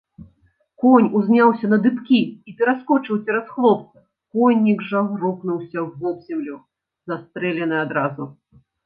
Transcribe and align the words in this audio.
Конь 0.83 1.07
узняўся 1.17 1.67
на 1.73 1.77
дыбкі 1.83 2.21
і 2.51 2.53
пераскочыў 2.61 3.19
цераз 3.25 3.51
хлопца, 3.57 4.01
коннік 4.37 4.81
жа 4.89 5.03
грукнуўся 5.11 5.85
вобземлю, 6.05 6.57
застрэлены 7.13 7.77
адразу. 7.85 8.23